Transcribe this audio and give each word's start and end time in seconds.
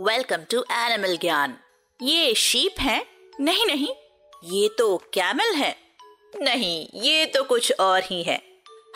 Welcome 0.00 0.44
to 0.50 0.64
animal 0.72 1.16
ज्ञान 1.16 1.54
ये 2.00 2.34
sheep 2.34 2.78
है? 2.80 3.04
नहीं 3.40 3.66
नहीं। 3.66 3.88
ये 4.44 4.68
तो 4.68 4.96
कैमल 5.14 5.54
है। 5.54 5.74
नहीं 6.42 6.86
ये 6.94 7.26
तो 7.26 7.42
कुछ 7.44 7.72
और 7.80 8.02
ही 8.04 8.22
है। 8.22 8.40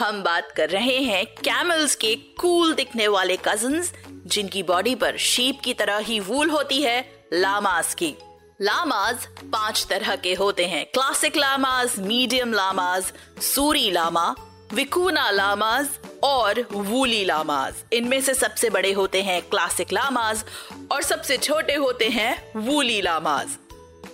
हम 0.01 0.23
बात 0.23 0.53
कर 0.57 0.71
रहे 0.71 0.97
हैं 0.99 1.25
कैमल्स 1.27 1.95
के 1.95 2.15
कूल 2.41 2.75
दिखने 2.75 3.09
वाले 3.09 3.37
कज़न 3.45 3.83
जिनकी 4.27 4.63
बॉडी 4.63 4.95
पर 4.95 5.17
शीप 5.17 5.61
की 5.65 5.75
तरह 5.75 5.99
ही 5.99 6.19
वूल 6.21 6.51
होती 6.51 6.83
है 6.83 7.29
लामास 7.33 7.95
की। 7.95 8.15
लामाज 8.63 9.27
पाँच 9.53 9.87
तरह 9.91 10.17
के 10.17 10.35
होते 10.35 10.67
हैं। 10.67 10.85
Classic 10.85 11.37
llamas 11.37 11.99
medium 11.99 12.53
llamas 12.53 13.13
suri 13.43 13.91
llama 13.91 14.35
vicuna 14.73 15.31
llamas 15.31 15.89
और 16.25 16.61
वूली 16.73 17.25
लामाज। 17.25 17.75
इनमें 17.93 18.21
से 18.21 18.35
सबसे 18.35 18.71
बड़े 18.71 18.93
होते 18.93 19.23
हैं 19.23 19.41
क्लासिक 19.43 19.93
लामाज 19.93 20.45
और 20.93 21.03
सबसे 21.03 21.37
छोटे 21.37 21.75
होते 21.75 22.09
हैं 22.09 22.53
वूली 22.57 23.01
लामाज। 23.03 23.57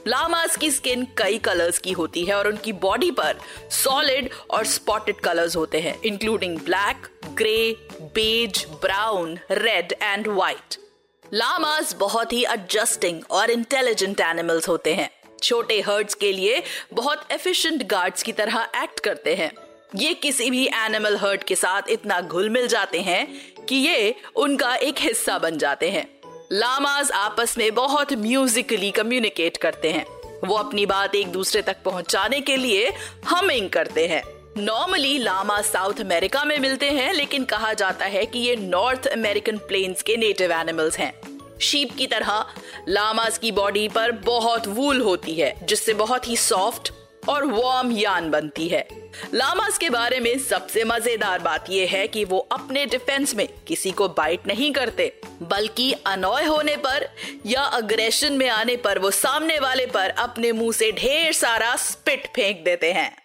लामाज 0.06 0.56
की 0.56 0.70
स्किन 0.70 1.06
कई 1.18 1.38
कलर्स 1.38 1.78
की 1.78 1.92
होती 1.92 2.24
है 2.24 2.34
और 2.34 2.48
उनकी 2.48 2.72
बॉडी 2.82 3.10
पर 3.10 3.38
सॉलिड 3.72 4.30
और 4.50 4.64
स्पॉटेड 4.66 5.20
कलर्स 5.20 5.56
होते 5.56 5.80
हैं 5.80 6.00
including 6.02 6.58
black 6.58 7.06
grey 7.34 7.76
beige 8.14 8.66
brown 8.82 9.38
red 9.50 9.94
and 10.02 10.28
white 10.28 10.76
llamas 11.24 11.94
बहुत 11.98 12.32
ही 12.32 12.44
एडजस्टिंग 12.44 13.22
और 13.30 13.50
इंटेलिजेंट 13.50 14.20
एनिमल्स 14.20 14.68
होते 14.68 14.94
हैं। 14.94 15.10
छोटे 15.42 15.80
हर्ड्स 15.80 16.14
के 16.14 16.32
लिए 16.32 16.62
बहुत 16.92 17.32
एफिशिएंट 17.32 17.86
गार्ड्स 17.86 18.22
की 18.22 18.32
तरह 18.32 18.68
एक्ट 18.82 19.00
करते 19.00 19.34
हैं। 19.34 19.50
ये 19.94 20.14
किसी 20.14 20.50
भी 20.50 20.66
एनिमल 20.66 21.16
हर्ट 21.16 21.44
के 21.44 21.54
साथ 21.54 21.82
इतना 21.88 22.20
घुल 22.20 22.48
मिल 22.50 22.66
जाते 22.66 23.00
हैं 23.00 23.26
कि 23.68 23.76
ये 23.76 24.14
उनका 24.36 24.74
एक 24.74 24.94
हिस्सा 24.98 25.38
बन 25.38 25.58
जाते 25.58 25.90
हैं। 25.90 26.06
लामाज 26.52 27.10
आपस 27.10 27.58
में 27.58 27.74
बहुत 27.74 28.12
म्यूजिकली 28.12 28.90
कम्युनिकेट 28.90 29.56
करते 29.56 29.90
हैं। 29.92 30.06
वो 30.44 30.54
अपनी 30.54 30.86
बात 30.86 31.14
एक 31.14 31.28
दूसरे 31.28 31.62
तक 31.62 31.76
पहुँचाने 31.84 32.40
के 32.40 32.56
लिए 32.56 32.92
हमिंग 33.26 33.70
करते 33.70 34.06
हैं। 34.06 34.22
नॉर्मली 34.58 35.18
लामा 35.18 35.60
साउथ 35.62 36.00
अमेरिका 36.00 36.44
में 36.44 36.58
मिलते 36.58 36.90
हैं, 36.90 37.12
लेकिन 37.12 37.44
कहा 37.44 37.72
जाता 37.72 38.04
है 38.04 38.26
कि 38.26 38.38
ये 38.38 38.56
नॉर्थ 38.56 39.06
अमेरिकन 39.06 39.58
प्लेन्स 39.58 40.02
के 40.02 40.16
नेटिव 40.16 40.52
एनिमल्स 40.52 40.98
हैं। 40.98 41.12
शीप 41.60 41.94
की 41.98 42.06
तरह 42.06 42.46
लामास 42.88 43.38
की 43.38 43.52
बॉडी 43.52 43.88
पर 43.88 44.12
बहुत 44.12 44.66
वूल 44.66 45.00
होती 45.00 45.34
है, 45.34 45.54
जिससे 45.66 45.94
बहुत 45.94 46.28
ही 46.28 46.36
सॉफ्ट 46.36 46.92
और 47.28 47.44
वार्म 47.46 47.92
यान 47.92 48.30
बनती 48.30 48.68
है। 48.68 48.86
लामास 49.34 49.78
के 49.78 49.90
बारे 49.90 50.20
में 50.20 50.38
सबसे 50.38 50.84
मज़ेदार 50.84 51.38
बात 51.38 51.70
यह 51.70 51.88
है 51.90 52.06
कि 52.08 52.24
वो 52.24 52.38
अपने 52.52 52.84
डिफेंस 52.86 53.34
में 53.34 53.46
किसी 53.68 53.90
को 53.90 54.08
बाइट 54.08 54.46
नहीं 54.46 54.72
करते, 54.72 55.12
बल्कि 55.42 55.92
अनॉय 56.06 56.44
होने 56.44 56.76
पर 56.76 57.08
या 57.46 57.62
अग्रेशन 57.62 58.32
में 58.32 58.48
आने 58.48 58.76
पर, 58.76 58.98
वो 58.98 59.10
सामने 59.10 59.58
वाले 59.58 59.86
पर 59.86 60.10
अपने 60.10 60.52
मुँह 60.52 60.72
से 60.72 60.92
ढेर 60.92 61.32
सारा 61.32 61.74
स्पिट 61.76 62.26
फेंक 62.26 62.64
देते 62.64 62.92
हैं। 62.92 63.21